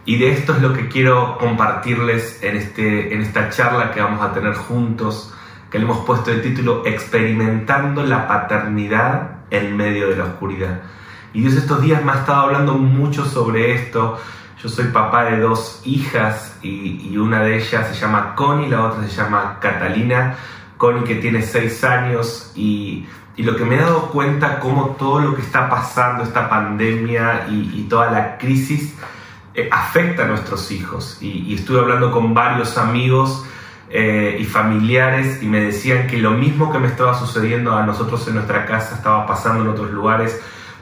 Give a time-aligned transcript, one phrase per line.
[0.04, 4.20] y de esto es lo que quiero compartirles en, este, en esta charla que vamos
[4.22, 5.32] a tener juntos,
[5.70, 10.80] que le hemos puesto el título Experimentando la paternidad en medio de la oscuridad.
[11.32, 14.18] Y Dios estos días me ha estado hablando mucho sobre esto.
[14.62, 18.84] Yo soy papá de dos hijas y, y una de ellas se llama Connie, la
[18.84, 20.36] otra se llama Catalina.
[20.76, 25.20] Connie que tiene seis años y, y, lo que me he dado cuenta como todo
[25.20, 28.94] lo que está pasando, esta pandemia y, y toda la crisis,
[29.54, 31.18] eh, afecta a nuestros hijos.
[31.20, 33.44] Y, estuve hablando con varios amigos
[33.90, 38.26] eh, y familiares y me decían que lo mismo que me estaba sucediendo a nosotros
[38.28, 40.40] en nuestra casa estaba pasando en otros lugares,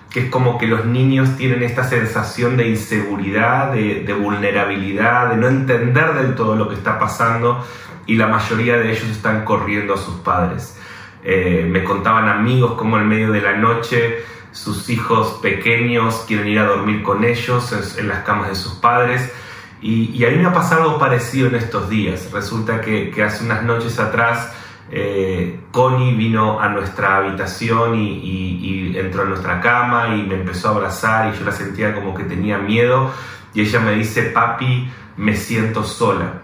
[0.09, 5.49] que es como que los niños tienen esta sensación de inseguridad, de, vulnerabilidad, de no
[5.49, 7.65] entender del todo lo que está pasando
[8.07, 10.79] y la mayoría de ellos están corriendo a sus padres.
[11.25, 16.59] Eh, me contaban amigos como en medio de la noche sus hijos pequeños quieren ir
[16.59, 19.33] a dormir con ellos en, las camas de sus padres.
[19.81, 22.31] Y, a mí me ha pasado algo parecido en estos días.
[22.33, 24.53] Resulta que, hace unas noches atrás
[24.91, 30.71] eh, Connie vino a nuestra habitación y, entró a nuestra cama y me empezó a
[30.73, 33.11] abrazar y yo la sentía como que tenía miedo
[33.55, 36.43] y ella me dice, papi, me siento sola.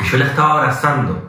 [0.00, 1.25] Y yo la estaba abrazando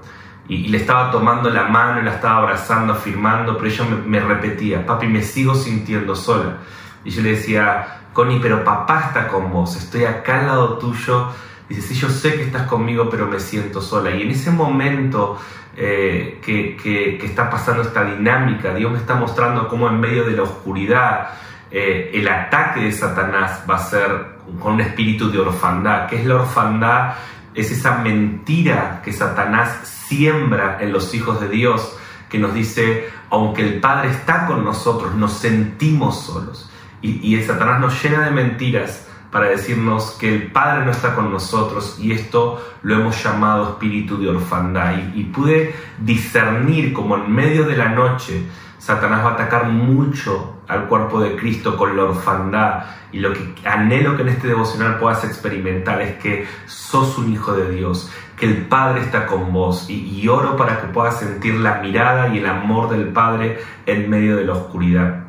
[0.48, 4.86] y, le estaba tomando la mano, y la estaba abrazando, afirmando, pero ella me, repetía,
[4.86, 6.58] papi, me sigo sintiendo sola.
[7.04, 11.30] Y yo le decía, Connie, pero papá está con vos, estoy acá al lado tuyo.
[11.70, 14.12] Dice, sí, yo sé que estás conmigo, pero me siento sola.
[14.12, 15.38] Y en ese momento
[15.76, 20.32] eh, que, que, está pasando esta dinámica, Dios me está mostrando cómo en medio de
[20.32, 21.30] la oscuridad
[21.70, 26.08] eh, el ataque de Satanás va a ser con un espíritu de orfandad.
[26.08, 27.14] ¿Qué es la orfandad?
[27.58, 31.98] Es esa mentira que Satanás siembra en los hijos de Dios,
[32.30, 36.70] que nos dice, aunque el Padre está con nosotros, nos sentimos solos.
[37.02, 41.32] Y, el Satanás nos llena de mentiras para decirnos que el Padre no está con
[41.32, 44.94] nosotros y esto lo hemos llamado espíritu de orfandad.
[45.16, 48.46] Y, y pude discernir como en medio de la noche
[48.88, 52.86] Satanás va a atacar mucho al cuerpo de Cristo con la orfandad.
[53.12, 57.52] Y lo que anhelo que en este devocional puedas experimentar es que sos un hijo
[57.52, 59.90] de Dios, que el Padre está con vos.
[59.90, 64.38] Y, oro para que puedas sentir la mirada y el amor del Padre en medio
[64.38, 65.26] de la oscuridad.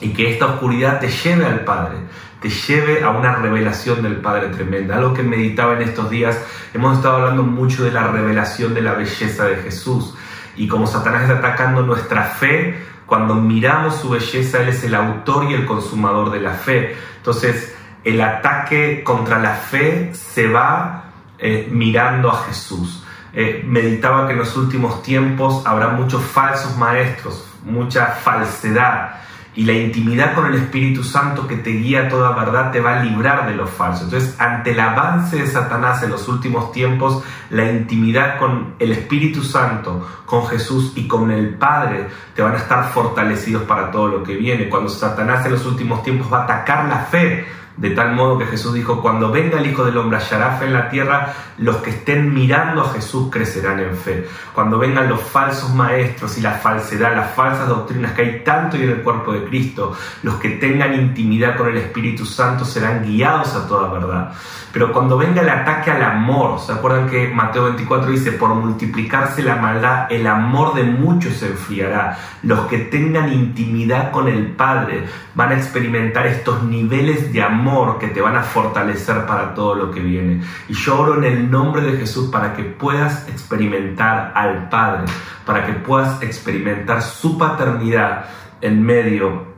[0.00, 1.98] Y que esta oscuridad te lleve al Padre,
[2.40, 4.96] te lleve a una revelación del Padre tremenda.
[4.96, 6.42] Algo que meditaba en estos días,
[6.72, 10.16] hemos estado hablando mucho de la revelación de la belleza de Jesús.
[10.56, 15.50] Y como Satanás está atacando nuestra fe, cuando miramos su belleza, Él es el autor
[15.50, 16.96] y el consumador de la fe.
[17.16, 21.04] Entonces, el ataque contra la fe se va
[21.38, 23.04] eh, mirando a Jesús.
[23.32, 29.24] Eh, meditaba que en los últimos tiempos habrá muchos falsos maestros, mucha falsedad
[29.56, 32.98] y la intimidad con el Espíritu Santo que te guía a toda verdad te va
[32.98, 34.04] a librar de lo falso.
[34.04, 39.42] Entonces, ante el avance de Satanás en los últimos tiempos, la intimidad con el Espíritu
[39.42, 44.22] Santo, con Jesús y con el Padre te van a estar fortalecidos para todo lo
[44.22, 44.68] que viene.
[44.68, 47.46] Cuando Satanás en los últimos tiempos va a atacar la fe,
[47.76, 50.74] de tal modo que Jesús dijo, cuando venga el Hijo del Hombre hallará fe en
[50.74, 54.28] la tierra, los que estén mirando a Jesús crecerán en fe.
[54.52, 58.88] Cuando vengan los falsos maestros y la falsedad, las falsas doctrinas que hay tanto en
[58.88, 63.66] el cuerpo de Cristo, los que tengan intimidad con el Espíritu Santo serán guiados a
[63.66, 64.32] toda verdad.
[64.72, 69.42] Pero cuando venga el ataque al amor, ¿se acuerdan que Mateo 24 dice, por multiplicarse
[69.42, 72.18] la maldad, el amor de muchos se enfriará?
[72.42, 77.63] Los que tengan intimidad con el Padre van a experimentar estos niveles de amor
[77.98, 80.42] que te van a fortalecer para todo lo que viene.
[80.68, 85.04] Y yo oro en el nombre de Jesús para que puedas experimentar al Padre,
[85.46, 88.26] para que puedas experimentar su paternidad
[88.60, 89.54] en medio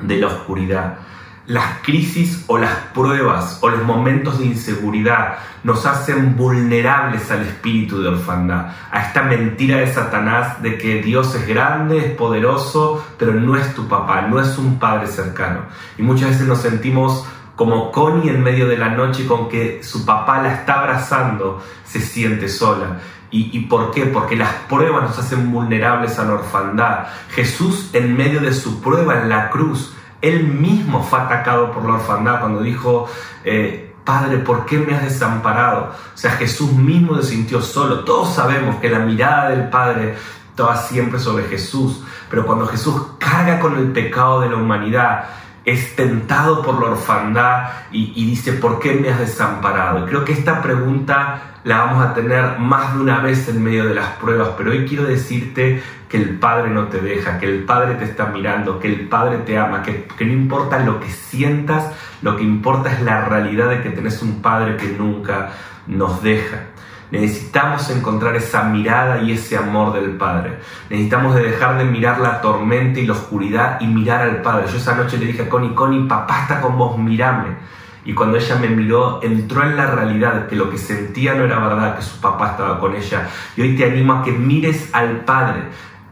[0.00, 0.98] de la oscuridad
[1.46, 8.00] las crisis o las pruebas o los momentos de inseguridad nos hacen vulnerables al espíritu
[8.00, 13.34] de orfandad, a esta mentira de Satanás de que Dios es grande, es poderoso, pero
[13.34, 15.62] no es tu papá, no es un padre cercano.
[15.98, 17.26] Y muchas veces nos sentimos
[17.56, 22.00] como Connie en medio de la noche con que su papá la está abrazando, se
[22.00, 23.00] siente sola.
[23.30, 24.06] ¿Y, ¿Y, por qué?
[24.06, 27.06] Porque las pruebas nos hacen vulnerables a la orfandad.
[27.30, 31.94] Jesús en medio de su prueba en la cruz él mismo fue atacado por la
[31.94, 33.08] orfandad cuando dijo,
[33.44, 35.92] eh, Padre, ¿por qué me has desamparado?
[36.14, 38.04] O sea, Jesús mismo se sintió solo.
[38.04, 40.14] Todos sabemos que la mirada del Padre
[40.48, 45.24] estaba siempre sobre Jesús, pero cuando Jesús carga con el pecado de la humanidad,
[45.64, 50.06] es tentado por la orfandad y, dice, ¿por qué me has desamparado?
[50.06, 53.94] Creo que esta pregunta la vamos a tener más de una vez en medio de
[53.94, 57.94] las pruebas, pero hoy quiero decirte que el Padre no te deja, que el Padre
[57.94, 61.92] te está mirando, que el Padre te ama, que, que no importa lo que sientas,
[62.22, 65.50] lo que importa es la realidad de que tenés un Padre que nunca
[65.86, 66.71] nos deja.
[67.12, 70.60] Necesitamos encontrar esa mirada y ese amor del Padre.
[70.88, 74.64] Necesitamos de dejar de mirar la tormenta y la oscuridad y mirar al Padre.
[74.72, 77.54] Yo esa noche le dije a Connie, Connie, papá está con vos, mirame.
[78.06, 81.58] Y cuando ella me miró, entró en la realidad que lo que sentía no era
[81.58, 83.28] verdad, que su papá estaba con ella.
[83.58, 85.64] Y hoy te animo a que mires al Padre.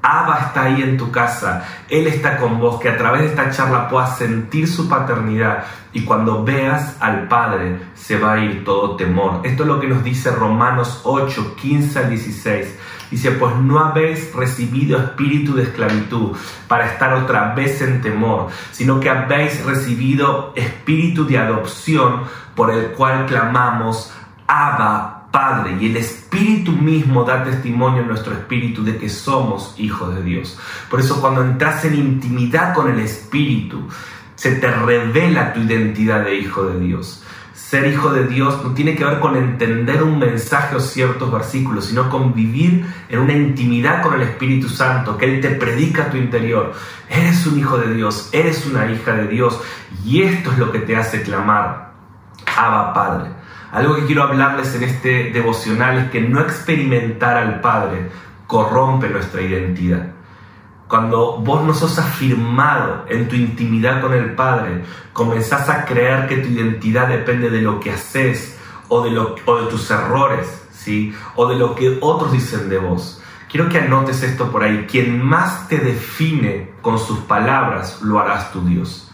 [0.02, 3.50] Abba está ahí en tu casa, Él está con vos, que a través de esta
[3.50, 8.96] charla puedas sentir su paternidad y cuando veas al Padre se va a ir todo
[8.96, 9.40] temor.
[9.44, 12.78] Esto es lo que nos dice Romanos 8, 15 al 16.
[13.10, 16.36] Dice, pues no habéis recibido espíritu de esclavitud
[16.68, 22.22] para estar otra vez en temor, sino que habéis recibido espíritu de adopción
[22.54, 24.12] por el cual clamamos,
[24.46, 30.14] Abba, Padre, y el Espíritu mismo da testimonio en nuestro espíritu de que somos hijos
[30.14, 30.58] de Dios.
[30.88, 33.86] Por eso cuando entras en intimidad con el Espíritu,
[34.34, 37.22] se te revela tu identidad de hijo de Dios.
[37.52, 41.84] Ser hijo de Dios no tiene que ver con entender un mensaje o ciertos versículos,
[41.84, 46.10] sino con vivir en una intimidad con el Espíritu Santo, que Él te predica a
[46.10, 46.72] tu interior.
[47.08, 49.60] Eres un hijo de Dios, eres una hija de Dios,
[50.04, 51.92] y esto es lo que te hace clamar,
[52.56, 53.39] Abba Padre.
[53.72, 58.10] Algo que quiero hablarles en este devocional es que no experimentar al Padre
[58.46, 60.12] corrompe nuestra identidad.
[60.88, 64.82] Cuando vos no sos afirmado en tu intimidad con el Padre,
[65.12, 68.58] comenzás a creer que tu identidad depende de lo que haces
[68.88, 71.14] o de, lo, tus errores, ¿sí?
[71.36, 73.22] o de lo que otros dicen de vos.
[73.48, 74.86] Quiero que anotes esto por ahí.
[74.90, 79.12] Quien más te define con sus palabras, lo harás tu Dios.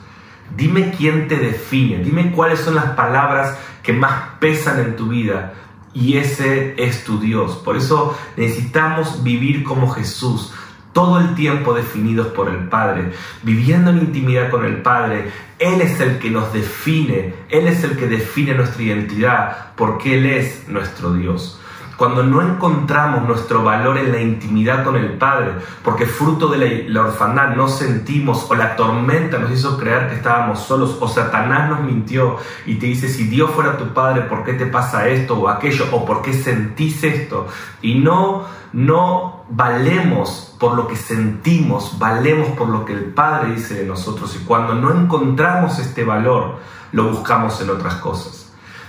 [0.55, 5.55] Dime quién te define, dime cuáles son las palabras que más pesan en tu vida
[5.95, 7.55] y ese es tu Dios.
[7.65, 10.53] Por eso necesitamos vivir como Jesús,
[10.93, 13.13] todo el tiempo definidos por el Padre,
[13.45, 15.31] viviendo en intimidad con el Padre.
[15.59, 20.27] Él es el que nos define, Él es el que define nuestra identidad, porque Él
[20.27, 21.61] es nuestro Dios
[21.97, 25.53] cuando no encontramos nuestro valor en la intimidad con el Padre,
[25.83, 30.61] porque fruto de la, orfandad no sentimos o la tormenta nos hizo creer que estábamos
[30.61, 34.53] solos o Satanás nos mintió y te dice, si Dios fuera tu Padre, ¿por qué
[34.53, 35.87] te pasa esto o aquello?
[35.93, 37.47] ¿O por qué sentís esto?
[37.81, 43.75] Y no, no valemos por lo que sentimos, valemos por lo que el Padre dice
[43.75, 46.57] de nosotros y cuando no encontramos este valor,
[46.93, 48.46] lo buscamos en otras cosas.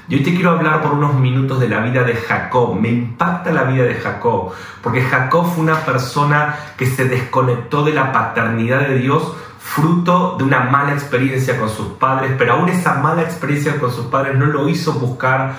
[0.09, 2.79] Y hoy te quiero hablar por unos minutos de la vida de Jacob.
[2.79, 7.93] Me impacta la vida de Jacob, porque Jacob fue una persona que se desconectó de
[7.93, 12.95] la paternidad de Dios fruto de una mala experiencia con sus padres, pero aún esa
[12.95, 15.55] mala experiencia con sus padres no lo hizo buscar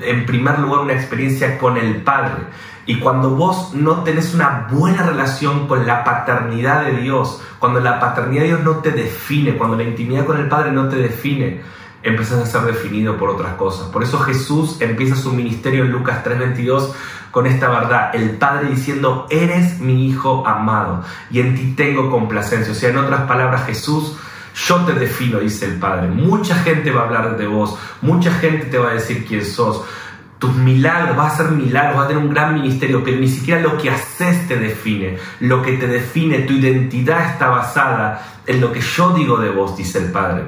[0.00, 2.46] en primer lugar una experiencia con el Padre.
[2.86, 7.98] Y cuando vos no tenés una buena relación con la paternidad de Dios, cuando la
[7.98, 11.62] paternidad de Dios no te define, cuando la intimidad con el Padre no te define,
[12.04, 13.88] empiezas a ser definido por otras cosas.
[13.88, 16.92] Por eso Jesús empieza su ministerio en Lucas 3:22
[17.30, 22.70] con esta verdad, el Padre diciendo, eres mi Hijo amado y en ti tengo complacencia.
[22.70, 24.16] O sea, en otras palabras, Jesús,
[24.54, 26.06] yo te defino, dice el Padre.
[26.06, 29.82] Mucha gente va a hablar de vos, mucha gente te va a decir quién sos.
[30.38, 33.60] Tus milagros, vas a hacer milagros, vas a tener un gran ministerio, pero ni siquiera
[33.60, 35.18] lo que haces te define.
[35.40, 39.76] Lo que te define, tu identidad está basada en lo que yo digo de vos,
[39.76, 40.44] dice el Padre.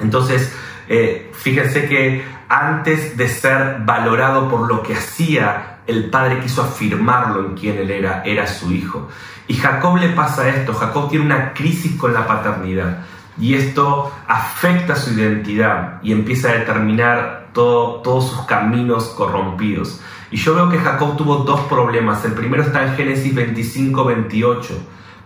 [0.00, 0.52] Entonces,
[0.88, 7.44] eh, fíjense que antes de ser valorado por lo que hacía, el padre quiso afirmarlo
[7.46, 9.08] en quien él era, era su hijo.
[9.46, 12.98] Y Jacob le pasa esto, Jacob tiene una crisis con la paternidad
[13.40, 20.00] y esto afecta su identidad y empieza a determinar todos sus caminos corrompidos.
[20.30, 22.24] Y yo veo que Jacob tuvo dos problemas.
[22.24, 24.74] El primero está en Génesis 25, 28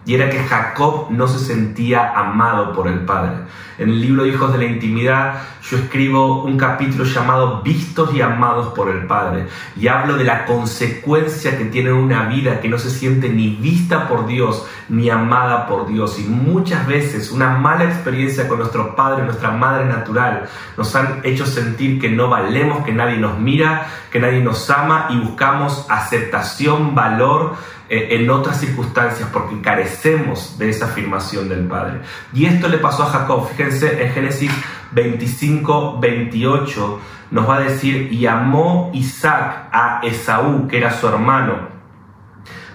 [0.04, 3.32] y era que Jacob no se sentía amado por el Padre.
[3.78, 5.42] En el libro Hijos de la Intimidad
[5.72, 10.44] yo escribo un capítulo llamado Vistos y amados por el Padre y hablo de la
[10.44, 15.66] consecuencia que tiene una vida que no se siente ni vista por Dios ni amada
[15.66, 20.94] por Dios y muchas veces una mala experiencia con nuestro Padre, nuestra Madre natural nos
[20.94, 25.16] han hecho sentir que no valemos, que nadie nos mira, que nadie nos ama y
[25.16, 27.54] buscamos aceptación, valor
[27.88, 32.00] eh, en otras circunstancias porque carecemos de esa afirmación del Padre.
[32.34, 33.48] Y esto le pasó a Jacob.
[33.48, 34.50] Fíjense en Génesis
[34.92, 37.00] 25, 28
[37.32, 41.54] nos va a decir, y amó Isaac a Esaú, que era su hermano,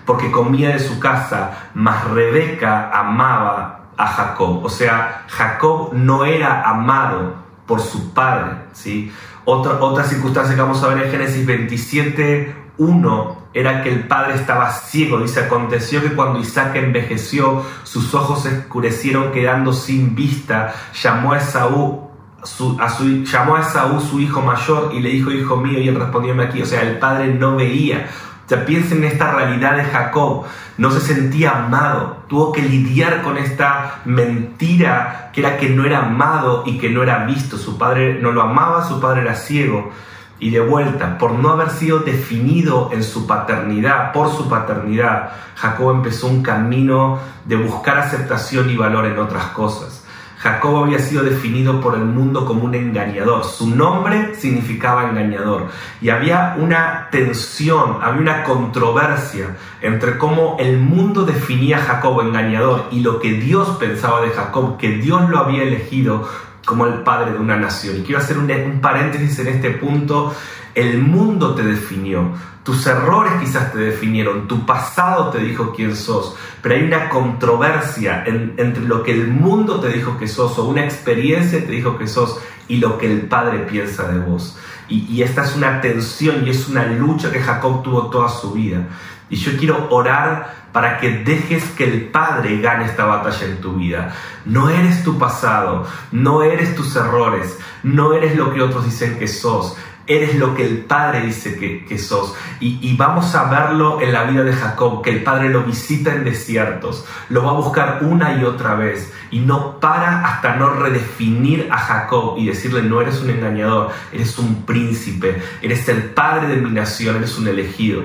[0.04, 4.64] porque comía de su casa, mas Rebeca amaba a Jacob.
[4.64, 7.36] O sea, Jacob no era amado
[7.68, 8.56] por su padre.
[8.74, 9.12] ¿sí?
[9.46, 14.72] Otra, circunstancia que vamos a ver en Génesis 27, 1 era que el padre estaba
[14.72, 15.20] ciego.
[15.20, 20.74] Dice, aconteció que cuando Isaac envejeció, sus ojos se oscurecieron quedando sin vista.
[21.02, 22.07] Llamó a Esaú,
[22.48, 22.78] su,
[23.24, 26.62] llamó a Esaú su hijo mayor y le dijo, hijo mío, y él respondió, aquí.
[26.62, 28.08] O sea, el padre no veía.
[28.50, 30.46] O piensen en esta realidad de Jacob.
[30.78, 32.24] No se sentía amado.
[32.28, 37.04] Tuvo que lidiar con esta mentira que era que no era amado y que no
[37.04, 37.58] era visto.
[37.58, 39.92] Su padre no lo amaba, su padre era ciego.
[40.40, 45.96] Y de vuelta, por no haber sido definido en su paternidad, por su paternidad, Jacob
[45.96, 50.07] empezó un camino de buscar aceptación y valor en otras cosas.
[50.48, 53.44] Jacob había sido definido por el mundo como un engañador.
[53.44, 55.68] Su nombre significaba engañador.
[56.00, 62.86] Y había una tensión, había una controversia entre cómo el mundo definía a Jacob engañador
[62.92, 66.26] y lo que Dios pensaba de Jacob, que Dios lo había elegido
[66.68, 67.96] como el padre de una nación.
[67.96, 70.36] Y quiero hacer un, paréntesis en este punto.
[70.76, 76.36] El mundo te definió, tus errores quizás te definieron, tu pasado te dijo quién sos,
[76.62, 80.84] pero hay una controversia entre lo que el mundo te dijo que sos o una
[80.84, 84.58] experiencia te dijo que sos y lo que el Padre piensa de vos.
[84.90, 88.52] Y, y esta es una tensión y es una lucha que Jacob tuvo toda su
[88.52, 88.86] vida.
[89.30, 93.74] Y yo quiero orar para que dejes que el Padre gane esta batalla en tu
[93.74, 94.14] vida.
[94.46, 99.28] No eres tu pasado, no eres tus errores, no eres lo que otros dicen que
[99.28, 99.76] sos.
[100.06, 102.34] Eres lo que el Padre dice que, sos.
[102.62, 106.14] Y, y, vamos a verlo en la vida de Jacob, que el Padre lo visita
[106.14, 110.70] en desiertos, lo va a buscar una y otra vez y no para hasta no
[110.70, 116.48] redefinir a Jacob y decirle, no eres un engañador, eres un príncipe, eres el Padre
[116.48, 118.04] de mi nación, eres un elegido.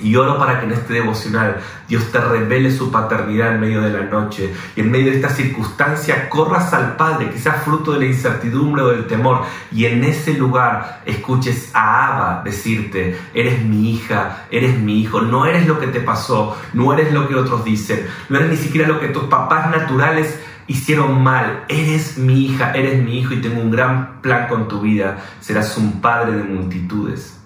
[0.00, 3.90] Y oro para que en este devocional Dios te revele su paternidad en medio de
[3.90, 4.52] la noche.
[4.76, 8.88] Y en medio de esta circunstancia corras al Padre, sea fruto de la incertidumbre o
[8.88, 15.00] del temor, y en ese lugar escuches a Abba decirte, eres mi hija, eres mi
[15.00, 18.50] hijo, no eres lo que te pasó, no eres lo que otros dicen, no eres
[18.50, 20.38] ni siquiera lo que tus papás naturales
[20.68, 24.80] hicieron mal, eres mi hija, eres mi hijo y tengo un gran plan con tu
[24.80, 27.38] vida, serás un padre de multitudes.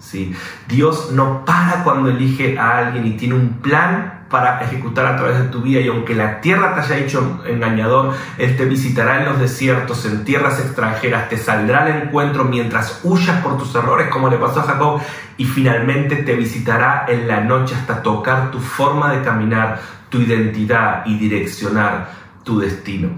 [0.68, 5.38] Dios no para cuando elige a alguien y tiene un plan para ejecutar a través
[5.38, 5.80] de tu vida.
[5.80, 10.24] Y aunque la tierra te haya hecho engañador, Él te visitará en los desiertos, en
[10.24, 14.64] tierras extranjeras, te saldrá al encuentro mientras huyas por tus errores como le pasó a
[14.64, 15.00] Jacob
[15.36, 21.02] y finalmente te visitará en la noche hasta tocar tu forma de caminar, tu identidad
[21.06, 23.10] y direccionar tu destino.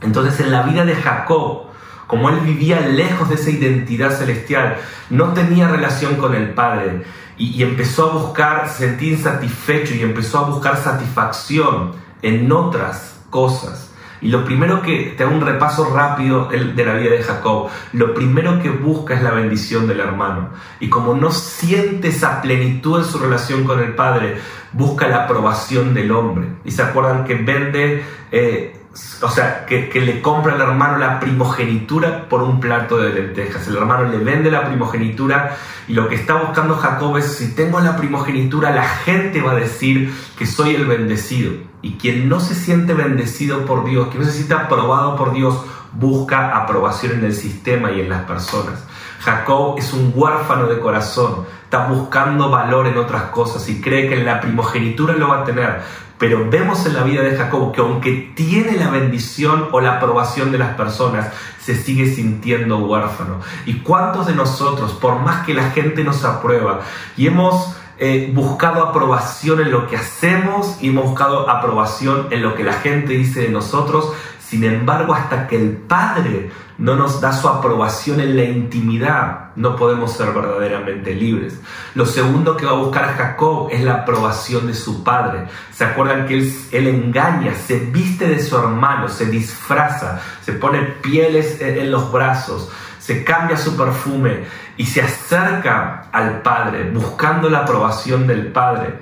[0.00, 1.64] Entonces en la vida de Jacob,
[2.06, 4.76] como él vivía lejos de esa identidad celestial,
[5.10, 7.04] no tenía relación con el Padre
[7.36, 11.92] y, empezó a buscar, se sentía insatisfecho y empezó a buscar satisfacción
[12.22, 13.90] en otras cosas.
[14.20, 18.14] Y lo primero que, te hago un repaso rápido de la vida de Jacob, lo
[18.14, 20.50] primero que busca es la bendición del hermano.
[20.80, 24.38] Y como no siente esa plenitud en su relación con el Padre,
[24.72, 26.48] busca la aprobación del hombre.
[26.64, 28.04] Y se acuerdan que vende...
[28.30, 28.80] Eh,
[29.22, 33.66] o sea, que, le compra al hermano la primogenitura por un plato de lentejas.
[33.66, 35.56] El hermano le vende la primogenitura
[35.88, 39.56] y lo que está buscando Jacob es, si tengo la primogenitura, la gente va a
[39.56, 41.73] decir que soy el bendecido.
[41.84, 45.54] Y quien no se siente bendecido por Dios, quien no se siente aprobado por Dios,
[45.92, 48.82] busca aprobación en el sistema y en las personas.
[49.20, 54.18] Jacob es un huérfano de corazón, está buscando valor en otras cosas y cree que
[54.18, 55.82] en la primogenitura lo va a tener,
[56.16, 60.52] pero vemos en la vida de Jacob que aunque tiene la bendición o la aprobación
[60.52, 63.40] de las personas, se sigue sintiendo huérfano.
[63.66, 66.80] ¿Y cuántos de nosotros, por más que la gente nos aprueba
[67.14, 72.54] y hemos eh, buscado aprobación en lo que hacemos y hemos buscado aprobación en lo
[72.54, 77.32] que la gente dice de nosotros, sin embargo, hasta que el Padre no nos da
[77.32, 81.60] su aprobación en la intimidad, no podemos ser verdaderamente libres.
[81.94, 85.46] Lo segundo que va a buscar Jacob es la aprobación de su padre.
[85.72, 90.80] ¿Se acuerdan que él, él engaña, se viste de su hermano, se disfraza, se pone
[90.80, 92.70] pieles en los brazos,
[93.04, 94.44] se cambia su perfume
[94.78, 98.98] y se acerca al padre buscando la aprobación del padre?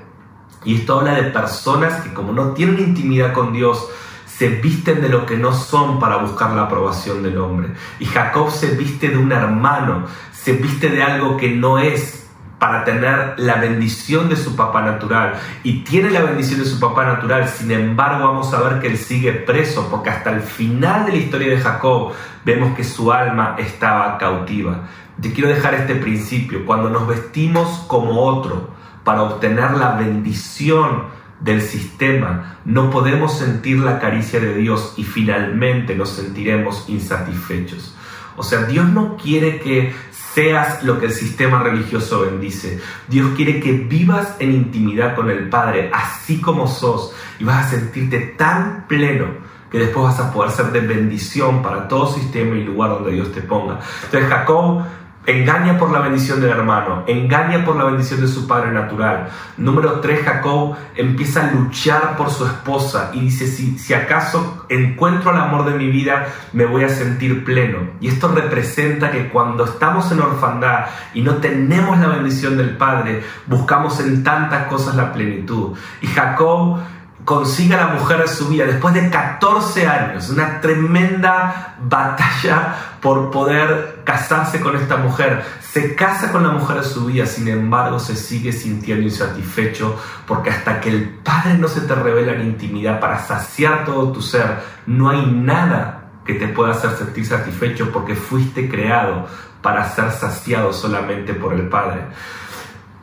[0.64, 3.88] Y esto habla de personas que como no tienen intimidad con Dios,
[4.26, 7.68] se visten de lo que no son para buscar la aprobación del hombre.
[8.00, 12.22] Y Jacob se viste de un hermano, se viste de algo que no es
[12.62, 15.35] para tener la bendición de su papá natural.
[15.64, 18.99] Y tiene la bendición de su papá natural, sin embargo vamos a ver que él
[18.99, 22.12] sigue preso, porque hasta el final de la historia de Jacob
[22.45, 24.83] vemos que su alma estaba cautiva.
[25.21, 28.71] Te quiero dejar este principio, cuando nos vestimos como otro
[29.02, 31.07] para obtener la bendición
[31.42, 37.96] del sistema, no podemos sentir la caricia de Dios y finalmente nos sentiremos insatisfechos.
[38.37, 42.80] O sea, Dios no quiere que seas lo que el sistema religioso bendice.
[43.08, 47.70] Dios quiere que vivas en intimidad con el Padre, así como sos, y vas a
[47.70, 49.26] sentirte tan pleno
[49.70, 53.32] que después vas a poder ser de bendición para todo sistema y lugar donde Dios
[53.32, 53.80] te ponga.
[54.04, 54.82] Entonces Jacob
[55.25, 59.29] Engaña por la bendición del hermano, engaña por la bendición de su padre natural.
[59.57, 65.31] Número 3, Jacob empieza a luchar por su esposa y dice, si, si acaso encuentro
[65.31, 67.91] el amor de mi vida, me voy a sentir pleno.
[68.00, 73.23] Y esto representa que cuando estamos en orfandad y no tenemos la bendición del Padre,
[73.47, 75.76] buscamos en tantas cosas la plenitud.
[76.00, 76.81] Y Jacob
[77.25, 83.31] consigue a la mujer de su vida después de 14 años, una tremenda batalla por
[83.31, 85.45] poder casarse con esta mujer.
[85.61, 90.50] Se casa con la mujer de su vida, sin embargo se sigue sintiendo insatisfecho porque
[90.50, 94.61] hasta que el Padre no se te revela en intimidad para saciar todo tu ser,
[94.87, 99.26] no hay nada que te pueda hacer sentir satisfecho porque fuiste creado
[99.61, 102.02] para ser saciado solamente por el Padre.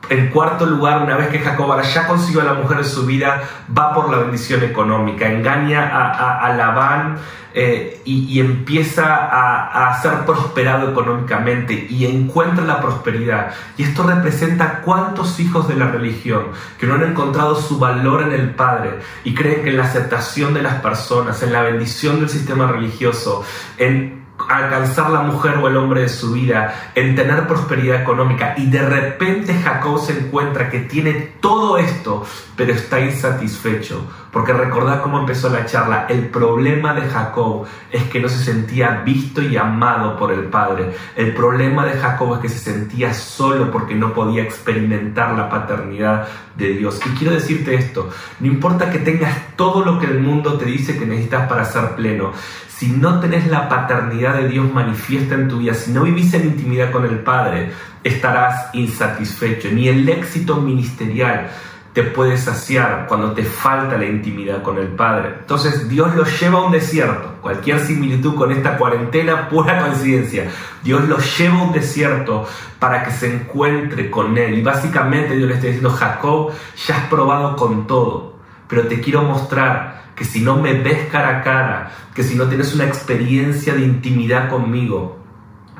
[0.09, 3.43] En cuarto lugar, una vez que Jacob ya consiguió a la mujer de su vida,
[3.77, 7.17] va por la bendición económica, engaña a, Labán
[7.53, 13.51] eh, y, empieza a, a, ser prosperado económicamente y encuentra la prosperidad.
[13.77, 16.45] Y esto representa cuántos hijos de la religión
[16.79, 20.55] que no han encontrado su valor en el Padre y creen que en la aceptación
[20.55, 23.43] de las personas, en la bendición del sistema religioso,
[23.77, 24.18] en
[24.49, 28.81] alcanzar la mujer o el hombre de su vida, en tener prosperidad económica y de
[28.81, 32.25] repente Jacob se encuentra que tiene todo esto,
[32.55, 34.05] pero está insatisfecho.
[34.31, 39.01] Porque recordad cómo empezó la charla, el problema de Jacob es que no se sentía
[39.03, 40.95] visto y amado por el Padre.
[41.15, 46.27] El problema de Jacob es que se sentía solo porque no podía experimentar la paternidad
[46.67, 46.99] Dios.
[47.05, 50.97] Y quiero decirte esto, no importa que tengas todo lo que el mundo te dice
[50.97, 52.33] que necesitas para ser pleno,
[52.67, 56.45] si no tenés la paternidad de Dios manifiesta en tu vida, si no vivís en
[56.45, 57.71] intimidad con el Padre,
[58.03, 59.69] estarás insatisfecho.
[59.71, 61.49] Ni el éxito ministerial
[61.93, 65.35] te puede saciar cuando te falta la intimidad con el Padre.
[65.39, 67.35] Entonces Dios lo lleva a un desierto.
[67.41, 70.49] Cualquier similitud con esta cuarentena, pura coincidencia.
[70.83, 72.45] Dios lo lleva a un desierto
[72.77, 74.59] para que se encuentre con Él.
[74.59, 76.51] Y básicamente Dios le está diciendo, Jacob,
[76.87, 78.35] ya has probado con todo,
[78.67, 82.45] pero te quiero mostrar que si no me ves cara a cara, que si no
[82.45, 85.18] tienes una experiencia de intimidad conmigo,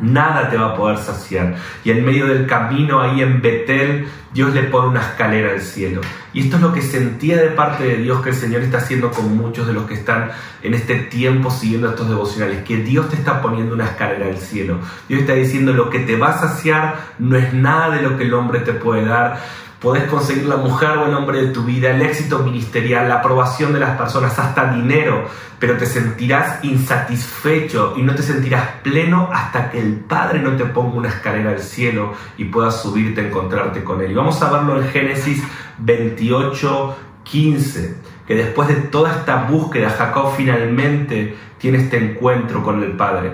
[0.02, 1.56] nada te va a poder saciar.
[1.84, 6.02] Y en medio del camino, ahí en Betel, Dios le pone una escalera al cielo.
[6.34, 9.12] Y esto es lo que sentía de parte de Dios que el Señor está haciendo
[9.12, 10.30] con muchos de los que están
[10.62, 14.80] en este tiempo siguiendo estos devocionales, que Dios te está poniendo una escalera al cielo.
[15.08, 18.26] Dios está diciendo lo que te va a saciar no es nada de lo que
[18.26, 19.40] el hombre te puede dar
[19.80, 23.72] podés conseguir la mujer o el hombre de tu vida, el éxito ministerial, la aprobación
[23.74, 25.26] de las personas, hasta dinero,
[25.58, 30.66] pero te sentirás insatisfecho y no te sentirás pleno hasta que el Padre no te
[30.66, 34.12] ponga una escalera al cielo y puedas subirte a encontrarte con Él.
[34.12, 35.44] Y vamos a verlo en Génesis
[35.80, 42.92] 28, 15, que después de toda esta búsqueda, Jacob finalmente tiene este encuentro con el
[42.94, 43.34] Padre.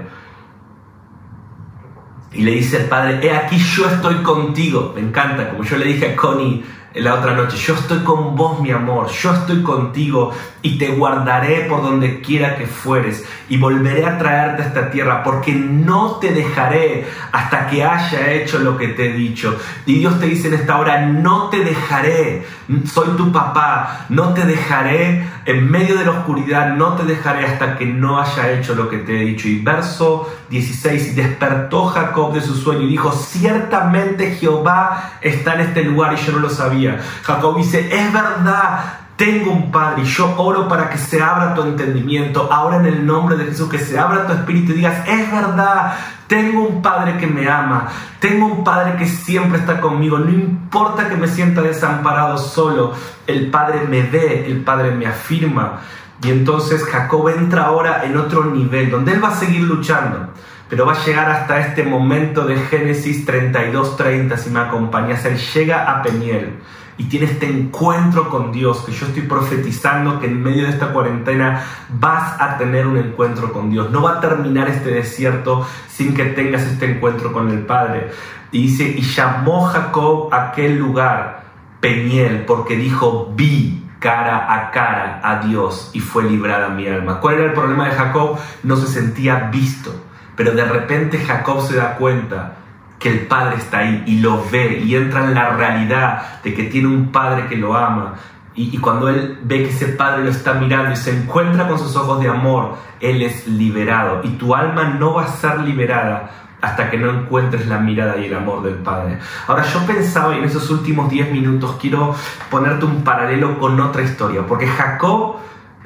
[2.36, 4.92] Y le dice al padre, he aquí yo estoy contigo.
[4.96, 6.64] Me encanta, como yo le dije a Connie
[6.96, 11.66] la otra noche, yo estoy con vos, mi amor, yo estoy contigo y te guardaré
[11.68, 16.32] por donde quiera que fueres y volveré a traerte a esta tierra porque no te
[16.32, 19.60] dejaré hasta que haya hecho lo que te he dicho.
[19.86, 22.46] Y Dios te dice en esta hora, no te dejaré,
[22.86, 27.78] soy tu papá, no te dejaré en medio de la oscuridad, no te dejaré hasta
[27.78, 29.48] que no haya hecho lo que te he dicho.
[29.48, 35.62] Y verso 16, y despertó Jacob de su sueño y dijo, ciertamente Jehová está en
[35.62, 37.00] este lugar y yo no lo sabía.
[37.24, 41.62] Jacob dice, es verdad, tengo un Padre y yo oro para que se abra tu
[41.64, 42.52] entendimiento.
[42.52, 45.98] Ahora en el nombre de Jesús, que se abra tu espíritu y digas, es verdad,
[46.28, 47.88] tengo un Padre que me ama,
[48.20, 50.18] tengo un Padre que siempre está conmigo.
[50.20, 52.94] No importa que me sienta desamparado solo,
[53.26, 55.80] el Padre me ve, el Padre me afirma.
[56.24, 60.30] Y entonces Jacob entra ahora en otro nivel, donde él va a seguir luchando
[60.68, 65.24] pero va a llegar hasta este momento de Génesis 32-30, si me acompañas.
[65.26, 66.60] Él llega a Peniel,
[66.98, 70.94] y tiene este encuentro con Dios, que yo estoy profetizando que en medio de esta
[70.94, 73.92] cuarentena vas a tener un encuentro con Dios.
[73.92, 78.12] No va a terminar este desierto sin que tengas este encuentro con el Padre.
[78.52, 81.44] Y dice, y llamó Jacob aquel lugar
[81.82, 87.20] Peniel, porque dijo, vi cara a cara a Dios y fue librada mi alma.
[87.20, 88.38] ¿Cuál era el problema de Jacob?
[88.64, 89.94] No se sentía visto,
[90.36, 92.58] pero de repente Jacob se da cuenta
[93.06, 96.64] que el Padre está ahí y lo ve y entra en la realidad de que
[96.64, 98.16] tiene un Padre que lo ama.
[98.56, 101.96] Y, cuando él ve que ese Padre lo está mirando y se encuentra con sus
[101.96, 104.22] ojos de amor, él es liberado.
[104.24, 108.26] Y tu alma no va a ser liberada hasta que no encuentres la mirada y
[108.26, 109.20] el amor del Padre.
[109.46, 112.16] Ahora yo pensaba, y en esos últimos 10 minutos quiero
[112.50, 115.36] ponerte un paralelo con otra historia, porque Jacob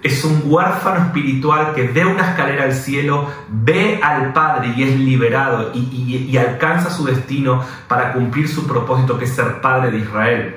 [0.03, 4.95] es un huérfano espiritual que ve una escalera al cielo, ve al Padre y es
[4.97, 10.55] liberado y, alcanza su destino para cumplir su propósito que es ser Padre de Israel.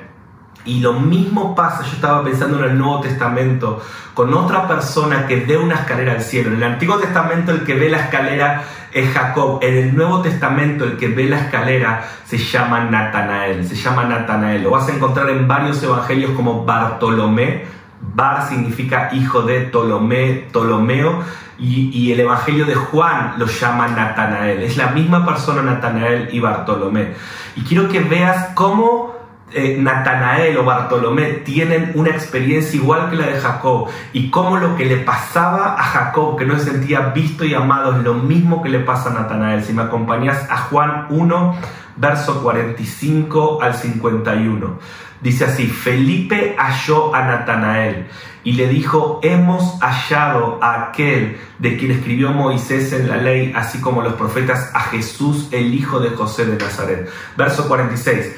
[0.65, 3.83] Y lo mismo pasa, yo estaba pensando en el Nuevo Testamento,
[4.15, 6.51] con otra persona que ve una escalera al cielo.
[6.51, 9.59] En el Antiguo Testamento el que ve la escalera es Jacob.
[9.63, 13.67] En el Nuevo Testamento el que ve la escalera se llama Natanael.
[13.67, 14.63] Se llama Natanael.
[14.63, 17.65] Lo vas a encontrar en varios evangelios como Bartolomé,
[18.15, 21.23] Bar significa hijo de Ptolomé, Ptolomeo
[21.59, 24.63] y, el Evangelio de Juan lo llama Natanael.
[24.63, 27.15] Es la misma persona Natanael y Bartolomé.
[27.55, 29.15] Y quiero que veas cómo
[29.53, 34.77] eh, Natanael o Bartolomé tienen una experiencia igual que la de Jacob y cómo lo
[34.77, 38.63] que le pasaba a Jacob, que no se sentía visto y amado, es lo mismo
[38.63, 39.63] que le pasa a Natanael.
[39.63, 41.57] Si me acompañas a Juan 1,
[41.97, 44.79] verso 45 al 51.
[45.23, 48.09] Dice así, Felipe halló a Natanael
[48.43, 53.81] y le dijo, hemos hallado a aquel de quien escribió Moisés en la ley, así
[53.81, 57.09] como los profetas, a Jesús, el hijo de José de Nazaret.
[57.37, 58.35] Verso 46.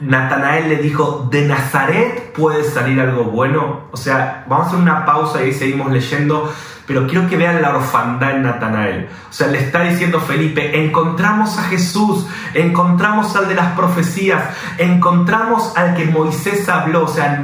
[0.00, 3.88] Natanael le dijo, ¿de Nazaret puede salir algo bueno?
[3.92, 6.50] O sea, vamos a hacer una pausa y seguimos leyendo
[6.86, 9.08] pero quiero que vean la orfandad en Natanael.
[9.28, 14.42] O sea, le está diciendo Felipe, encontramos a Jesús, encontramos al de las profecías,
[14.78, 17.04] encontramos al que Moisés habló.
[17.04, 17.42] O sea,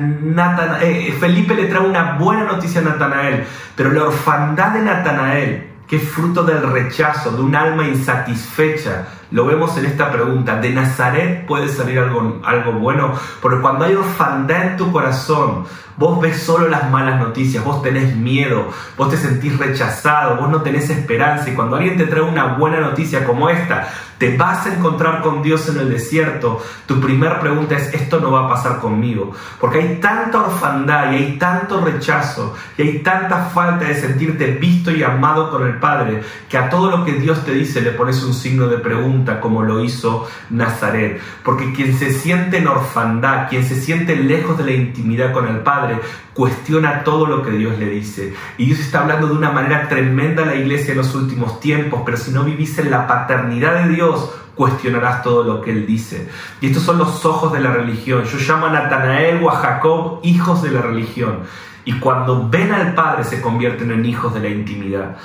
[0.82, 5.96] eh, Felipe le trae una buena noticia a Natanael, pero la orfandad de Natanael, que
[5.96, 10.56] es fruto del rechazo, de un alma insatisfecha, lo vemos en esta pregunta.
[10.56, 13.12] ¿De Nazaret puede salir algo, algo bueno?
[13.40, 15.64] Porque cuando hay orfandad en tu corazón,
[15.96, 20.62] vos ves solo las malas noticias, vos tenés miedo, vos te sentís rechazado, vos no
[20.62, 21.50] tenés esperanza.
[21.50, 25.42] Y cuando alguien te trae una buena noticia como esta, te vas a encontrar con
[25.42, 29.32] Dios en el desierto, tu primera pregunta es, esto no va a pasar conmigo.
[29.58, 34.90] Porque hay tanta orfandad y hay tanto rechazo y hay tanta falta de sentirte visto
[34.90, 38.22] y amado con el Padre, que a todo lo que Dios te dice le pones
[38.22, 41.20] un signo de pregunta como lo hizo Nazaret.
[41.44, 45.58] Porque quien se siente en orfandad, quien se siente lejos de la intimidad con el
[45.58, 45.98] Padre,
[46.34, 48.34] cuestiona todo lo que Dios le dice.
[48.56, 52.02] Y Dios está hablando de una manera tremenda a la iglesia en los últimos tiempos,
[52.04, 56.28] pero si no vivís en la paternidad de Dios, cuestionarás todo lo que Él dice.
[56.60, 58.24] Y estos son los ojos de la religión.
[58.24, 61.40] Yo llamo a Natanael o a Jacob hijos de la religión.
[61.84, 65.16] Y cuando ven al Padre se convierten en hijos de la intimidad.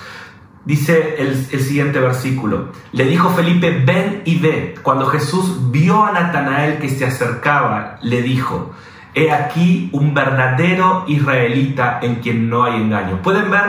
[0.66, 2.72] Dice el, el, siguiente versículo.
[2.92, 4.76] Le dijo Felipe, ven y ve.
[4.82, 8.74] Cuando Jesús vio a Natanael que se acercaba, le dijo,
[9.14, 13.22] He aquí un verdadero israelita en quien no hay engaño.
[13.22, 13.64] Pueden ver,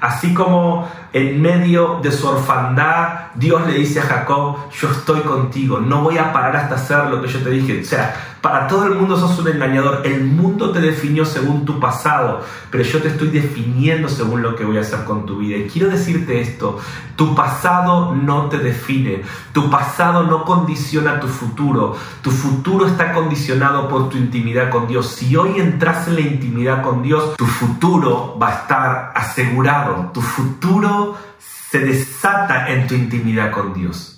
[0.00, 5.78] así como en medio de su orfandad, Dios le dice a Jacob, yo estoy contigo,
[5.80, 7.80] no voy a parar hasta hacer lo que yo te dije.
[7.80, 10.02] O sea, para todo el mundo sos un engañador.
[10.04, 14.64] El mundo te definió según tu pasado, pero yo te estoy definiendo según lo que
[14.64, 15.56] voy a hacer con tu vida.
[15.58, 16.80] Y quiero decirte esto,
[17.14, 19.22] tu pasado no te define,
[19.52, 25.06] tu pasado no condiciona tu futuro, tu futuro está condicionado por tu intimidad con Dios.
[25.06, 30.20] Si hoy entras en la intimidad con Dios, tu futuro va a estar asegurado, tu
[30.20, 31.01] futuro
[31.70, 34.11] se desata en tu intimidad con Dios.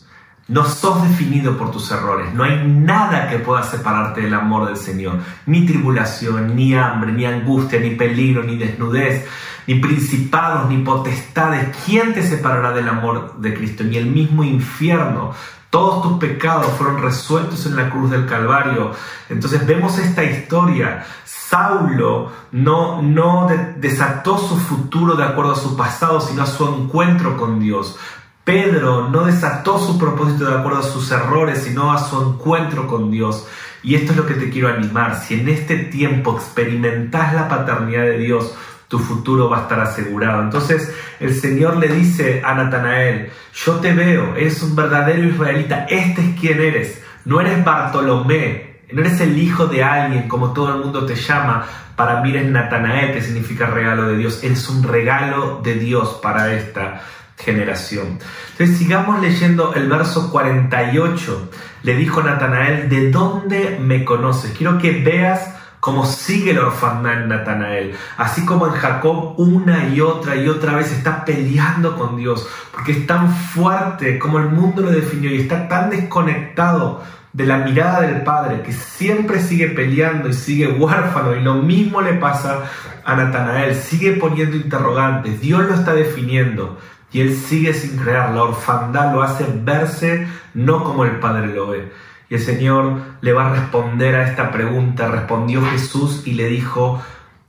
[0.47, 2.35] No sos definido por tus errores.
[2.35, 5.21] No hay nada que pueda separarte del amor del Señor.
[5.47, 9.27] Ni tribulación, ni hambre, ni angustia, ni peligro, ni desnudez,
[9.67, 11.75] ni principados, ni potestades.
[11.87, 13.85] ¿Quién te separará del amor de Cristo?
[13.85, 15.33] Ni el mismo infierno.
[15.71, 18.93] Todos tus pecados fueron resueltos en la cruz del Calvario.
[19.31, 21.07] Entonces vemos esta historia.
[21.25, 27.37] Saulo no, no desató su futuro de acuerdo a su pasado, sino a su encuentro
[27.37, 27.99] con Dios.
[28.45, 33.11] Pedro no desató su propósito de acuerdo a sus errores, sino a su encuentro con
[33.11, 33.47] Dios.
[33.83, 35.17] Y esto es lo que te quiero animar.
[35.17, 38.55] Si en este tiempo experimentas la paternidad de Dios,
[38.89, 40.43] tu futuro va a estar asegurado.
[40.43, 46.21] Entonces el Señor le dice a Natanael, yo te veo, eres un verdadero israelita, este
[46.21, 47.03] es quien eres.
[47.25, 51.65] No eres Bartolomé, no eres el hijo de alguien como todo el mundo te llama.
[51.97, 54.45] Para mí eres Natanael, que significa regalo de Dios.
[54.45, 57.03] Eres un regalo de Dios para esta
[57.37, 58.19] generación.
[58.53, 61.51] Entonces sigamos leyendo el verso 48.
[61.83, 64.53] Le dijo Natanael, ¿de dónde me conoces?
[64.57, 70.01] Quiero que veas cómo sigue la orfandad en Natanael, así como en Jacob una y
[70.01, 74.81] otra y otra vez está peleando con Dios, porque es tan fuerte como el mundo
[74.81, 77.03] lo definió y está tan desconectado
[77.35, 82.01] de la mirada del Padre que siempre sigue peleando y sigue huérfano y lo mismo
[82.01, 82.63] le pasa
[83.05, 86.79] a Natanael, sigue poniendo interrogantes, Dios lo está definiendo
[87.15, 91.69] y él sigue sin crear, la orfandad lo hace verse no como el Padre lo
[91.69, 91.93] ve.
[92.29, 95.07] Y el Señor le va a responder a esta pregunta.
[95.09, 97.01] Respondió Jesús y le dijo,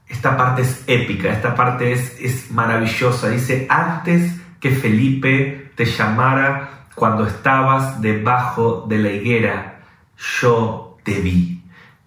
[0.08, 3.30] esta parte es épica, esta parte es, es maravillosa.
[3.30, 9.80] Dice, antes que Felipe te llamara cuando estabas debajo de la higuera,
[10.42, 11.55] yo te vi.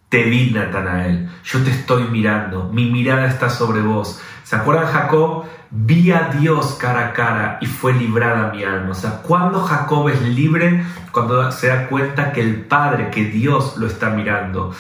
[0.09, 1.29] Te vi, Natanael.
[1.45, 2.71] Yo te estoy mirando.
[2.73, 4.21] Mi mirada está sobre vos.
[4.43, 5.45] ¿Se acuerdan Jacob?
[5.71, 8.93] Vi a Dios cara a cara y fue librada mi alma.
[8.93, 13.77] O sea, cuando Jacob es libre, cuando se da cuenta que el Padre, que Dios
[13.77, 14.73] lo está mirando,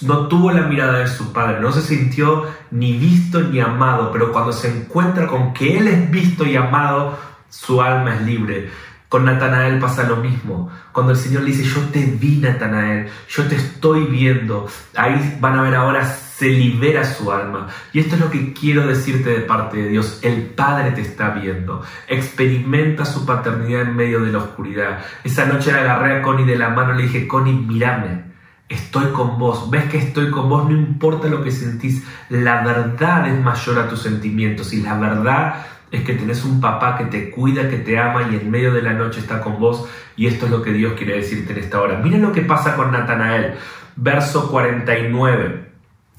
[0.00, 4.32] no tuvo la mirada de su Padre, no se sintió ni visto ni amado, pero
[4.32, 7.18] cuando se encuentra con que Él es visto y amado,
[7.50, 8.70] su alma es libre.
[9.10, 10.70] Con Natanael pasa lo mismo.
[10.92, 15.58] Cuando el Señor le dice, yo te vi, Natanael, yo te estoy viendo, ahí van
[15.58, 17.66] a ver ahora se libera su alma.
[17.92, 20.20] Y esto es lo que quiero decirte de parte de Dios.
[20.22, 21.82] El Padre te está viendo.
[22.06, 25.00] Experimenta su paternidad en medio de la oscuridad.
[25.24, 28.30] Esa noche le agarré a Connie de la mano y le dije, Connie, mírame.
[28.68, 33.26] Estoy con vos, ves que estoy con vos, no importa lo que sentís, la verdad
[33.26, 37.30] es mayor a tus sentimientos y la verdad es que tenés un papá que te
[37.30, 40.46] cuida, que te ama y en medio de la noche está con vos y esto
[40.46, 41.98] es lo que Dios quiere decirte en esta hora.
[41.98, 43.54] Miren lo que pasa con Natanael,
[43.96, 45.70] verso 49.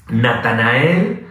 [0.08, 1.26] Natanael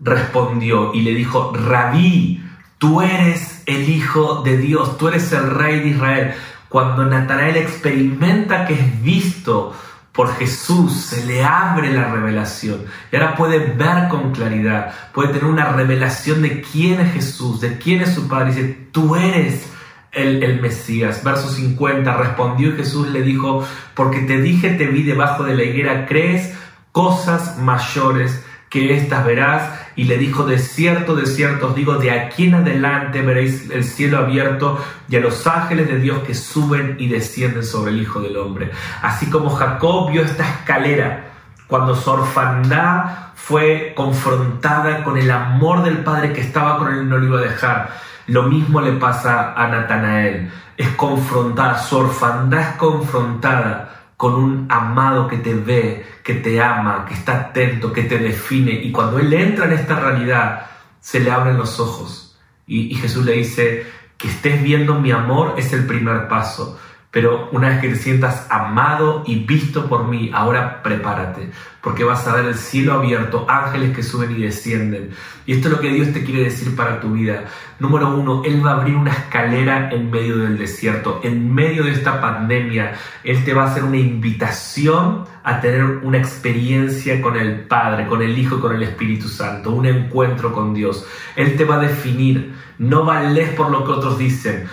[0.00, 2.44] respondió y le dijo, Rabí,
[2.78, 6.34] tú eres el Hijo de Dios, tú eres el Rey de Israel.
[6.68, 9.74] Cuando Natanael experimenta que es visto
[10.18, 15.44] por Jesús, se le abre la revelación y ahora puede ver con claridad, puede tener
[15.44, 18.52] una revelación de quién es Jesús, de quién es su Padre.
[18.52, 19.70] Dice, tú eres
[20.10, 21.22] el, el, Mesías.
[21.22, 26.04] Verso 50, respondió Jesús le dijo, porque te dije, te vi debajo de la higuera,
[26.06, 26.52] ¿crees?
[26.90, 29.70] cosas mayores que estas verás.
[29.98, 33.82] Y le dijo, de cierto, de cierto os digo, de aquí en adelante veréis el
[33.82, 38.20] cielo abierto y a los ángeles de Dios que suben y descienden sobre el Hijo
[38.20, 38.70] del Hombre.
[39.02, 41.32] Así como Jacob vio esta escalera
[41.66, 47.06] cuando su orfandad fue confrontada con el amor del Padre que estaba con él y
[47.06, 47.90] no lo iba a dejar.
[48.28, 50.48] Lo mismo le pasa a Natanael.
[50.76, 53.87] Es confrontada, su orfandad es confrontada
[54.18, 58.72] con un amado que te ve, que te ama, que está atento, que te define.
[58.72, 60.66] Y cuando Él entra en esta realidad,
[60.98, 62.36] se le abren los ojos.
[62.66, 66.80] Y, Jesús le dice, que estés viendo mi amor es el primer paso.
[67.12, 71.52] Pero una vez que te sientas amado y visto por mí, ahora prepárate,
[71.88, 75.08] porque vas a ver el cielo abierto, ángeles que suben y descienden.
[75.46, 77.46] Y esto es lo que Dios te quiere decir para tu vida.
[77.78, 81.92] Número uno, Él va a abrir una escalera en medio del desierto, en medio de
[81.92, 82.92] esta pandemia.
[83.24, 88.20] Él te va a hacer una invitación a tener una experiencia con el Padre, con
[88.20, 91.06] el Hijo, con el Espíritu Santo, un encuentro con Dios.
[91.36, 92.52] Él te va a definir.
[92.76, 94.68] No vales por lo que otros dicen.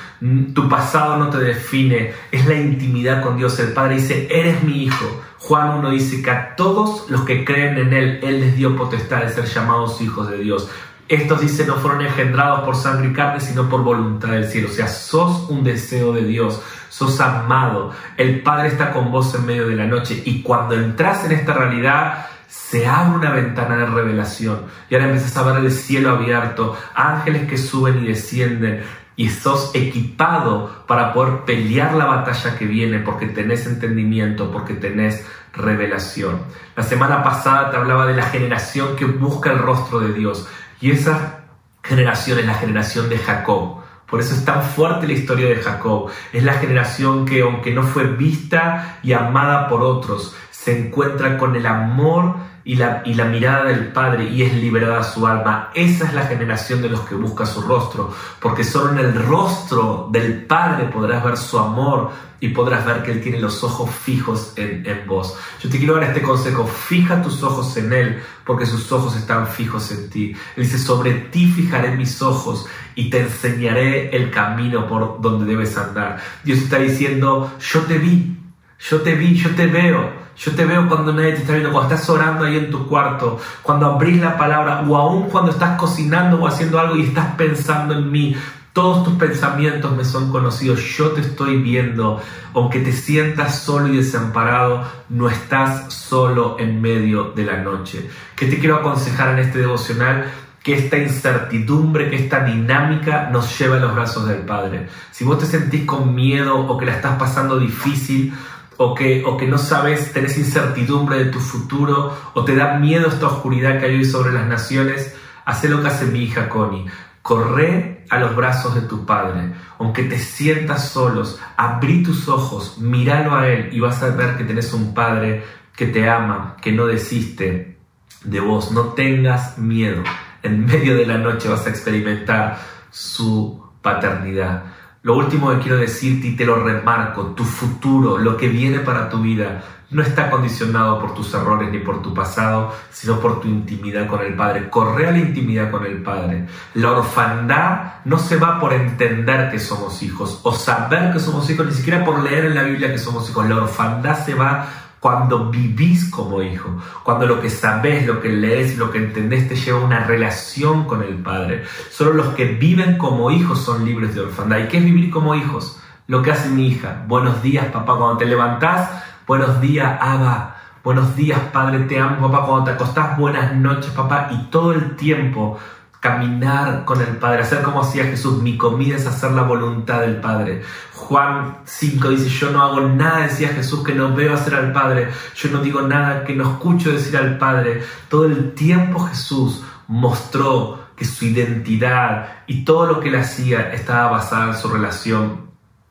[0.53, 2.11] Tu pasado no te define.
[2.29, 3.57] Es la intimidad con Dios.
[3.59, 7.77] El Padre dice, eres mi Hijo Juan 1 dice que a todos los que creen
[7.77, 10.69] en Él, Él les dio potestad de ser llamados hijos de Dios.
[11.07, 14.69] Estos dice no fueron engendrados por sangre y carne, sino por voluntad del cielo.
[14.69, 17.91] O sea, sos un deseo de Dios, sos amado.
[18.17, 20.23] El Padre está con vos en medio de la noche.
[20.25, 24.61] Y cuando entras en esta realidad, se abre una ventana de revelación.
[24.89, 28.83] Y ahora empiezas a ver el cielo abierto, ángeles que suben y descienden,
[29.15, 35.25] y sos equipado para poder pelear la batalla que viene porque tenés entendimiento, porque tenés
[35.53, 36.41] revelación.
[36.75, 40.47] La semana pasada te hablaba de la generación que busca el rostro de Dios
[40.81, 41.45] y esa
[41.83, 43.83] generación es la generación de Jacob.
[44.09, 46.11] Por eso es tan fuerte la historia de Jacob.
[46.31, 51.55] Es la generación que aunque no fue vista y amada por otros, se encuentra con
[51.55, 55.69] el amor y la, y la mirada del Padre y es liberada su alma.
[55.75, 60.09] Esa es la generación de los que busca su rostro, porque solo en el rostro
[60.11, 64.53] del Padre podrás ver su amor y podrás ver que Él tiene los ojos fijos
[64.55, 65.37] en, en vos.
[65.61, 69.47] Yo te quiero dar este consejo, fija tus ojos en Él, porque sus ojos están
[69.47, 70.35] fijos en ti.
[70.55, 75.77] Él dice, sobre ti fijaré mis ojos y te enseñaré el camino por donde debes
[75.77, 76.19] andar.
[76.43, 78.37] Dios está diciendo, yo te vi,
[78.79, 81.93] yo te vi, yo te veo Yo te veo cuando nadie te está viendo, cuando
[81.93, 86.41] estás orando ahí en tu cuarto, cuando abrís la palabra o aún cuando estás cocinando
[86.41, 88.35] o haciendo algo y estás pensando en mí.
[88.73, 92.21] Todos tus pensamientos me son conocidos, yo te estoy viendo.
[92.53, 98.09] Aunque te sientas solo y desamparado, no estás solo en medio de la noche.
[98.35, 100.25] ¿Qué te quiero aconsejar en este devocional?
[100.65, 104.87] que esta incertidumbre, que esta dinámica nos lleva a los brazos del Padre.
[105.11, 108.33] Si vos te sentís con miedo o que la estás pasando difícil
[108.77, 113.07] o que, o que no sabes, tenés incertidumbre de tu futuro o te da miedo
[113.07, 116.85] esta oscuridad que hay hoy sobre las naciones, haz lo que hace mi hija Connie.
[117.21, 119.53] Corre a los brazos de tu Padre.
[119.79, 124.43] Aunque te sientas solos, abrí tus ojos, míralo a Él y vas a ver que
[124.43, 125.43] tenés un Padre
[125.75, 127.77] que te ama, que no desiste
[128.23, 128.71] de vos.
[128.71, 130.03] No tengas miedo
[130.45, 132.57] en medio de la noche vas a experimentar
[132.91, 134.63] su paternidad.
[135.05, 139.07] Lo último que quiero decirte y te lo remarco, tu futuro, lo que viene para
[139.07, 143.47] tu vida, no está condicionado por tus errores ni por tu pasado, sino por tu
[143.47, 144.67] intimidad con el Padre.
[144.67, 146.47] Corre a la intimidad con el Padre.
[146.73, 151.67] La orfandad no se va por entender que somos hijos o saber que somos hijos,
[151.67, 153.47] ni siquiera por leer en la Biblia que somos hijos.
[153.47, 154.67] La orfandad se va
[155.05, 159.55] cuando vivís como hijo, cuando lo que sabes, lo que lees, lo que entendés te
[159.55, 161.63] lleva a una relación con el Padre.
[161.91, 164.57] Solo los que viven como hijos son libres de orfandad.
[164.57, 165.79] ¿Y qué es vivir como hijos?
[166.07, 167.03] Lo que hace mi hija.
[167.07, 168.89] Buenos días, papá, cuando te levantás.
[169.27, 170.55] Buenos días, Abba.
[170.83, 172.47] Buenos días, Padre, te amo, papá.
[172.47, 174.29] Cuando te acostás, buenas noches, papá.
[174.31, 175.59] Y todo el tiempo
[176.05, 180.17] caminar con el Padre, hacer como hacía Jesús, mi comida es hacer la voluntad del
[180.17, 180.61] Padre.
[180.93, 185.09] Juan 5 dice, yo no hago nada, decía Jesús, que no veo hacer al Padre,
[185.35, 187.81] yo no digo nada que no escucho decir al Padre.
[188.07, 194.11] Todo el tiempo Jesús mostró que su identidad y todo lo que él hacía estaba
[194.11, 195.49] basada en su relación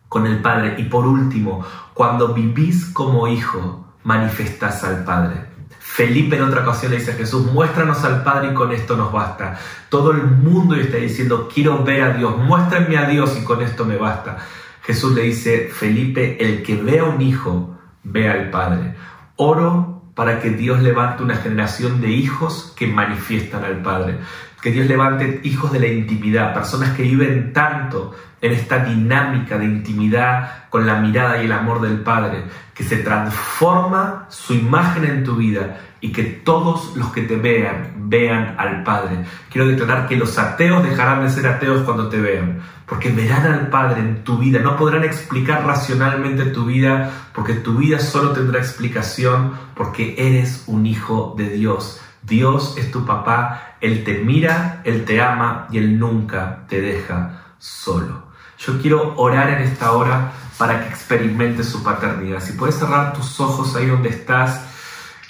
[0.08, 0.76] con el Padre.
[0.78, 5.53] Y por último, cuando vivís como hijo, manifestás al Padre.
[5.94, 9.12] Felipe en otra ocasión le dice a Jesús, muéstranos al Padre y con esto nos
[9.12, 9.56] basta.
[9.88, 13.84] Todo el mundo está diciendo, quiero ver a Dios, muéstrenme a Dios y con esto
[13.84, 14.38] me basta.
[14.82, 18.96] Jesús le dice, Felipe, el que ve a un hijo, ve al Padre.
[19.36, 24.18] Oro para que Dios levante una generación de hijos que manifiestan al Padre.
[24.64, 29.66] Que Dios levante hijos de la intimidad, personas que viven tanto en esta dinámica de
[29.66, 35.22] intimidad con la mirada y el amor del Padre, que se transforma su imagen en
[35.22, 39.26] tu vida y que todos los que te vean vean al Padre.
[39.50, 43.68] Quiero declarar que los ateos dejarán de ser ateos cuando te vean, porque verán al
[43.68, 48.60] Padre en tu vida, no podrán explicar racionalmente tu vida, porque tu vida solo tendrá
[48.60, 52.00] explicación porque eres un hijo de Dios.
[52.26, 57.56] Dios es tu papá, Él te mira, Él te ama y Él nunca te deja
[57.58, 58.28] solo.
[58.56, 62.40] Yo quiero orar en esta hora para que experimentes su paternidad.
[62.40, 64.64] Si puedes cerrar tus ojos ahí donde estás,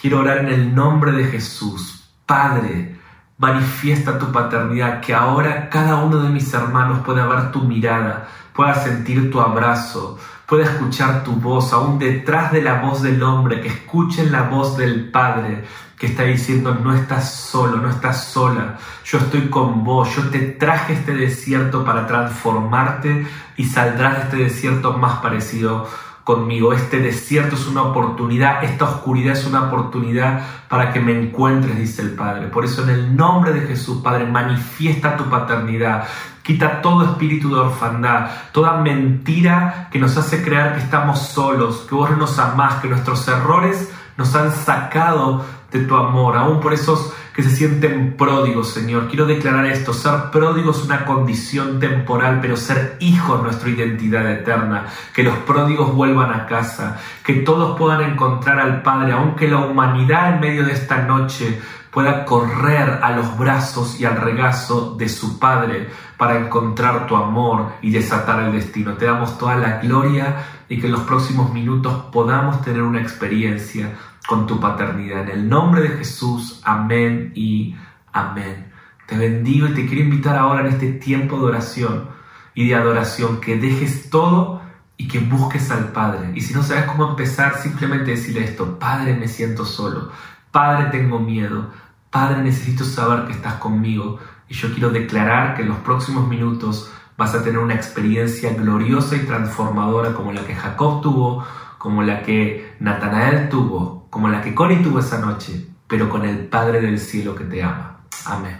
[0.01, 2.05] quiero orar en el nombre de Jesús.
[2.27, 2.97] Padre,
[3.39, 8.77] manifiesta tu paternidad, que ahora cada uno de mis hermanos pueda ver tu mirada, pueda
[8.77, 13.69] sentir tu abrazo, pueda escuchar tu voz, aún detrás de la voz del hombre, que
[13.69, 15.65] escuchen la voz del Padre,
[15.99, 20.41] que está diciendo, no estás solo, no estás sola, yo estoy con vos, yo te
[20.41, 23.27] traje este desierto para transformarte
[23.57, 25.87] y saldrás de este desierto más parecido
[26.25, 26.73] conmigo.
[26.73, 32.03] Este desierto es una oportunidad, esta oscuridad es una oportunidad para que me encuentres, dice
[32.03, 32.49] el Padre.
[32.49, 36.05] Por eso en el nombre de Jesús, Padre, manifiesta tu paternidad.
[36.43, 41.95] Quita todo espíritu de orfandad, toda mentira que nos hace creer que estamos solos, que
[41.95, 46.73] vos no nos amás, que nuestros errores nos han sacado de tu amor, aún por
[46.73, 49.09] esos que se sienten pródigos, Señor.
[49.09, 54.31] Quiero declarar esto, ser pródigo es una condición temporal, pero ser hijo es nuestra identidad
[54.31, 54.87] eterna.
[55.13, 60.35] Que los pródigos vuelvan a casa, que todos puedan encontrar al Padre, aunque la humanidad
[60.35, 61.61] en medio de esta noche
[61.91, 67.73] pueda correr a los brazos y al regazo de su Padre para encontrar tu amor
[67.83, 68.95] y desatar el destino.
[68.95, 70.37] Te damos toda la gloria
[70.69, 73.91] y que en los próximos minutos podamos tener una experiencia
[74.27, 75.23] con tu paternidad.
[75.23, 77.77] En el nombre de Jesús, amén y
[78.13, 78.73] amén.
[79.07, 82.09] Te bendigo y te quiero invitar ahora en este tiempo de oración
[82.55, 84.63] y de adoración que dejes todo
[84.97, 86.31] y que busques al Padre.
[86.35, 90.11] Y si no sabes cómo empezar, simplemente decirle esto, Padre, me siento solo,
[90.51, 91.71] Padre, tengo miedo,
[92.11, 94.19] Padre, necesito saber que estás conmigo.
[94.49, 99.17] Y yo quiero declarar que en los próximos minutos vas a tener una experiencia gloriosa
[99.17, 101.45] y transformadora como la que Jacob tuvo,
[101.79, 106.47] como la que Natanael tuvo, como la que Connie tuvo esa noche, pero con el
[106.47, 107.99] Padre del cielo que te ama.
[108.27, 108.59] Amén.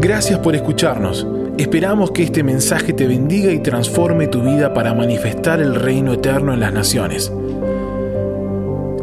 [0.00, 1.26] Gracias por escucharnos.
[1.58, 6.54] Esperamos que este mensaje te bendiga y transforme tu vida para manifestar el reino eterno
[6.54, 7.30] en las naciones.